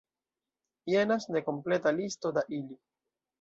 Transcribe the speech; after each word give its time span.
Jenas 0.93 1.27
nekompleta 1.35 1.93
listo 1.99 2.33
da 2.39 2.45
ili. 2.61 2.81